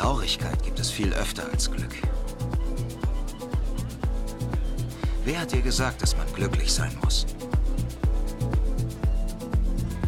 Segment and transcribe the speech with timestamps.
[0.00, 1.94] Traurigkeit gibt es viel öfter als Glück.
[5.26, 7.26] Wer hat dir gesagt, dass man glücklich sein muss?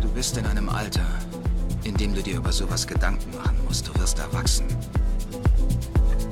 [0.00, 1.04] Du bist in einem Alter,
[1.84, 3.86] in dem du dir über sowas Gedanken machen musst.
[3.86, 4.64] Du wirst erwachsen.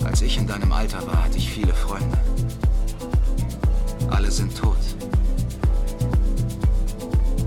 [0.04, 2.16] Als ich in deinem Alter war, hatte ich viele Freunde.
[4.08, 4.78] Alle sind tot.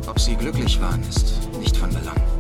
[0.06, 2.33] Ob sie glücklich waren, ist nicht von Belang.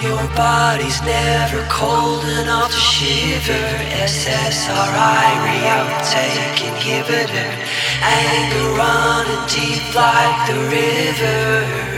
[0.03, 3.67] Your body's never cold enough to shiver.
[4.03, 7.51] SSRI reuptake inhibitor.
[8.03, 11.92] Anger running deep like the river.